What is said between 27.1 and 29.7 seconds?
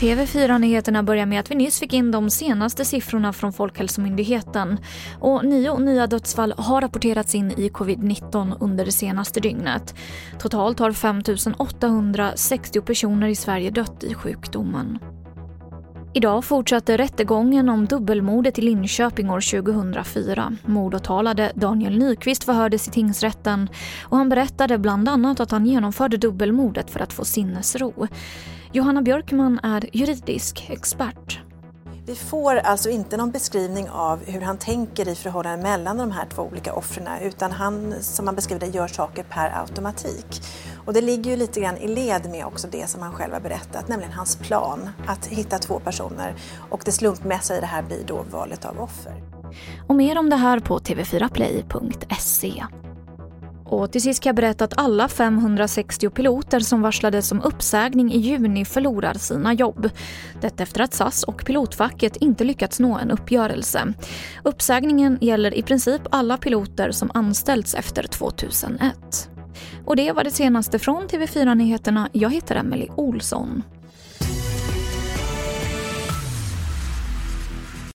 få sinnesro. Johanna Björkman